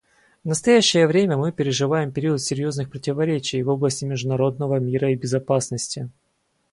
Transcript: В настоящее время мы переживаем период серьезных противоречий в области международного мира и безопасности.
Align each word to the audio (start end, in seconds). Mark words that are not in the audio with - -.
В 0.43 0.47
настоящее 0.47 1.05
время 1.05 1.37
мы 1.37 1.51
переживаем 1.51 2.11
период 2.11 2.41
серьезных 2.41 2.89
противоречий 2.89 3.61
в 3.61 3.69
области 3.69 4.03
международного 4.03 4.79
мира 4.79 5.11
и 5.11 5.15
безопасности. 5.15 6.09